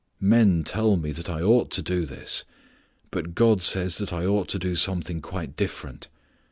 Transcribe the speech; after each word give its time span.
Men 0.19 0.63
tell 0.63 0.97
me 0.97 1.11
that 1.11 1.29
I 1.29 1.43
ought 1.43 1.69
to 1.69 1.83
do 1.83 2.07
this. 2.07 2.43
But 3.11 3.35
God 3.35 3.61
says 3.61 3.99
that 3.99 4.11
I 4.11 4.25
ought 4.25 4.47
to 4.49 4.57
do 4.57 4.75
something 4.75 5.21
quite 5.21 5.55
different. 5.55 6.07